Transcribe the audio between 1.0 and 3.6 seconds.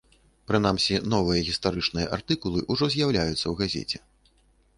новыя гістарычныя артыкулы ўжо з'яўляюцца ў